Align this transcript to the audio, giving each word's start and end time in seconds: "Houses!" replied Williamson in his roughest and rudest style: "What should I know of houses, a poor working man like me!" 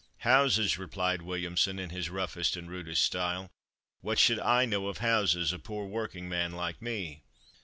"Houses!" 0.21 0.79
replied 0.79 1.21
Williamson 1.21 1.77
in 1.77 1.91
his 1.91 2.09
roughest 2.09 2.57
and 2.57 2.67
rudest 2.67 3.03
style: 3.03 3.51
"What 3.99 4.17
should 4.17 4.39
I 4.39 4.65
know 4.65 4.87
of 4.87 4.97
houses, 4.97 5.53
a 5.53 5.59
poor 5.59 5.85
working 5.85 6.27
man 6.27 6.53
like 6.53 6.81
me!" 6.81 7.21